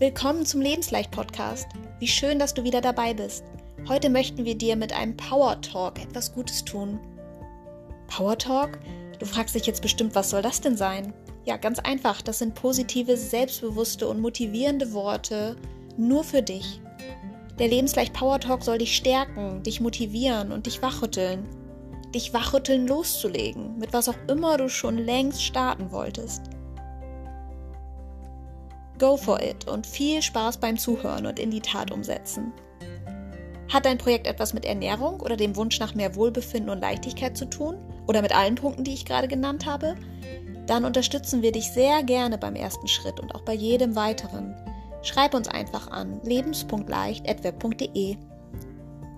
[0.00, 1.66] Willkommen zum Lebensleicht-Podcast.
[1.98, 3.44] Wie schön, dass du wieder dabei bist.
[3.86, 6.98] Heute möchten wir dir mit einem Power Talk etwas Gutes tun.
[8.06, 8.78] Power Talk?
[9.18, 11.12] Du fragst dich jetzt bestimmt, was soll das denn sein?
[11.44, 12.22] Ja, ganz einfach.
[12.22, 15.56] Das sind positive, selbstbewusste und motivierende Worte
[15.98, 16.80] nur für dich.
[17.58, 21.46] Der Lebensleicht Power Talk soll dich stärken, dich motivieren und dich wachrütteln.
[22.14, 26.49] Dich wachrütteln loszulegen, mit was auch immer du schon längst starten wolltest.
[29.00, 32.52] Go for it und viel Spaß beim Zuhören und in die Tat umsetzen.
[33.72, 37.48] Hat dein Projekt etwas mit Ernährung oder dem Wunsch nach mehr Wohlbefinden und Leichtigkeit zu
[37.48, 37.76] tun?
[38.06, 39.96] Oder mit allen Punkten, die ich gerade genannt habe?
[40.66, 44.54] Dann unterstützen wir dich sehr gerne beim ersten Schritt und auch bei jedem weiteren.
[45.02, 48.16] Schreib uns einfach an lebens.leicht.web.de.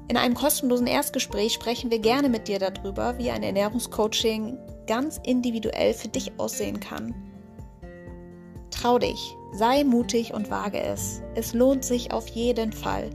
[0.09, 5.95] In einem kostenlosen Erstgespräch sprechen wir gerne mit dir darüber, wie ein Ernährungscoaching ganz individuell
[5.95, 7.32] für dich aussehen kann.
[8.83, 11.23] Trau dich, sei mutig und wage es.
[11.37, 13.11] Es lohnt sich auf jeden Fall.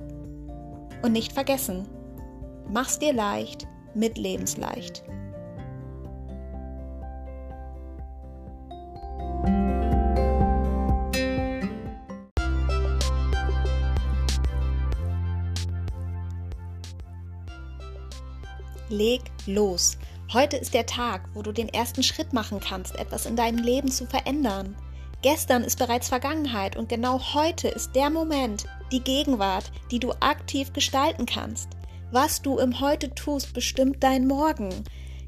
[1.01, 1.85] Und nicht vergessen,
[2.71, 5.03] mach's dir leicht mit Lebensleicht.
[18.87, 19.97] Leg los.
[20.31, 23.91] Heute ist der Tag, wo du den ersten Schritt machen kannst, etwas in deinem Leben
[23.91, 24.77] zu verändern.
[25.23, 30.73] Gestern ist bereits Vergangenheit und genau heute ist der Moment, die Gegenwart, die du aktiv
[30.73, 31.69] gestalten kannst.
[32.11, 34.69] Was du im Heute tust, bestimmt dein Morgen.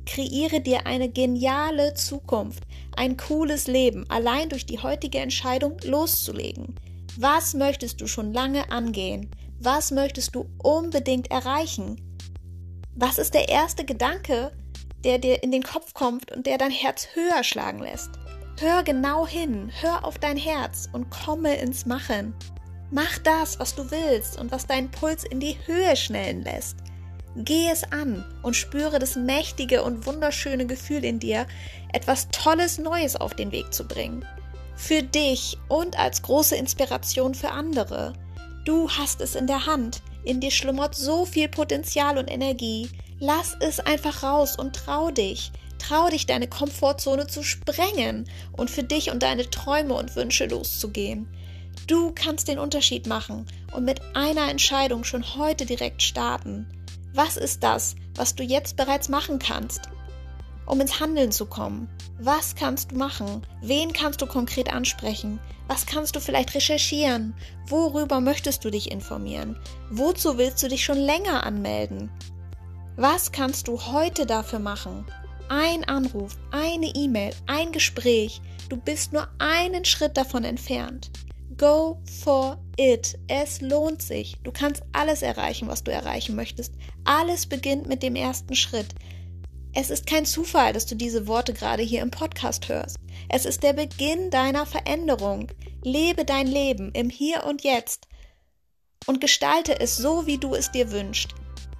[0.06, 2.64] Kreiere dir eine geniale Zukunft,
[2.96, 6.76] ein cooles Leben, allein durch die heutige Entscheidung loszulegen.
[7.18, 9.30] Was möchtest du schon lange angehen?
[9.59, 12.00] Was möchtest du unbedingt erreichen?
[12.96, 14.52] Was ist der erste Gedanke,
[15.03, 18.12] der dir in den Kopf kommt und der dein Herz höher schlagen lässt?
[18.60, 22.34] Hör genau hin, hör auf dein Herz und komme ins Machen.
[22.92, 26.75] Mach das, was du willst und was deinen Puls in die Höhe schnellen lässt.
[27.38, 31.48] Geh es an und spüre das mächtige und wunderschöne Gefühl in dir,
[31.94, 34.25] etwas Tolles Neues auf den Weg zu bringen.
[34.75, 38.12] Für dich und als große Inspiration für andere.
[38.66, 40.02] Du hast es in der Hand.
[40.25, 42.90] In dir schlummert so viel Potenzial und Energie.
[43.19, 45.53] Lass es einfach raus und trau dich.
[45.79, 51.28] Trau dich, deine Komfortzone zu sprengen und für dich und deine Träume und Wünsche loszugehen.
[51.88, 56.68] Du kannst den Unterschied machen und mit einer Entscheidung schon heute direkt starten.
[57.13, 59.89] Was ist das, was du jetzt bereits machen kannst,
[60.68, 61.89] um ins Handeln zu kommen?
[62.19, 63.41] Was kannst du machen?
[63.62, 65.39] Wen kannst du konkret ansprechen?
[65.68, 67.34] Was kannst du vielleicht recherchieren?
[67.68, 69.57] Worüber möchtest du dich informieren?
[69.89, 72.12] Wozu willst du dich schon länger anmelden?
[72.95, 75.06] Was kannst du heute dafür machen?
[75.52, 78.40] Ein Anruf, eine E-Mail, ein Gespräch.
[78.70, 81.10] Du bist nur einen Schritt davon entfernt.
[81.58, 83.18] Go for it.
[83.28, 84.36] Es lohnt sich.
[84.44, 86.76] Du kannst alles erreichen, was du erreichen möchtest.
[87.04, 88.90] Alles beginnt mit dem ersten Schritt.
[89.74, 92.98] Es ist kein Zufall, dass du diese Worte gerade hier im Podcast hörst.
[93.28, 95.52] Es ist der Beginn deiner Veränderung.
[95.84, 98.08] Lebe dein Leben im Hier und Jetzt
[99.08, 101.34] und gestalte es so, wie du es dir wünschst.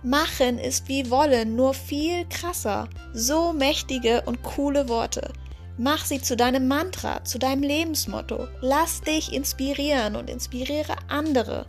[0.03, 2.87] Machen ist wie wollen, nur viel krasser.
[3.13, 5.33] So mächtige und coole Worte.
[5.77, 8.47] Mach sie zu deinem Mantra, zu deinem Lebensmotto.
[8.61, 11.65] Lass dich inspirieren und inspiriere andere.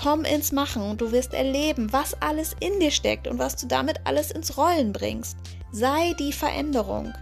[0.00, 3.66] Komm ins Machen und du wirst erleben, was alles in dir steckt und was du
[3.66, 5.36] damit alles ins Rollen bringst.
[5.72, 7.12] Sei die Veränderung.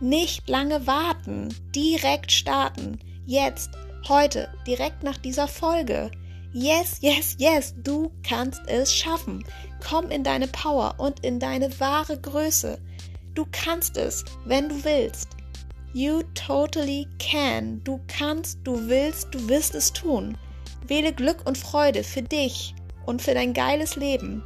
[0.00, 2.98] Nicht lange warten, direkt starten.
[3.24, 3.70] Jetzt,
[4.08, 6.10] heute, direkt nach dieser Folge.
[6.54, 9.42] Yes, yes, yes, du kannst es schaffen.
[9.88, 12.78] Komm in deine Power und in deine wahre Größe.
[13.34, 15.28] Du kannst es, wenn du willst.
[15.94, 17.82] You totally can.
[17.84, 20.36] Du kannst, du willst, du wirst es tun.
[20.86, 22.74] Wähle Glück und Freude für dich
[23.06, 24.44] und für dein geiles Leben.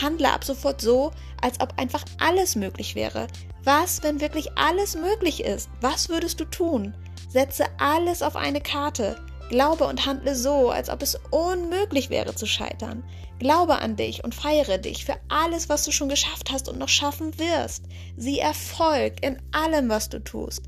[0.00, 3.28] Handle ab sofort so, als ob einfach alles möglich wäre.
[3.62, 5.70] Was, wenn wirklich alles möglich ist?
[5.80, 6.94] Was würdest du tun?
[7.28, 9.16] Setze alles auf eine Karte.
[9.54, 13.04] Glaube und handle so, als ob es unmöglich wäre zu scheitern.
[13.38, 16.88] Glaube an dich und feiere dich für alles, was du schon geschafft hast und noch
[16.88, 17.84] schaffen wirst.
[18.16, 20.62] Sieh Erfolg in allem, was du tust.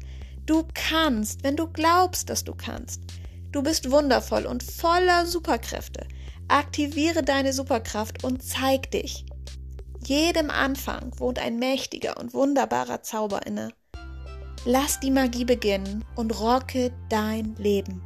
[0.46, 3.00] Du kannst, wenn du glaubst, dass du kannst.
[3.50, 6.06] Du bist wundervoll und voller Superkräfte.
[6.46, 9.26] Aktiviere deine Superkraft und zeig dich.
[10.06, 13.72] Jedem Anfang wohnt ein mächtiger und wunderbarer Zauber inne.
[14.64, 18.00] Lass die Magie beginnen und rocke dein Leben.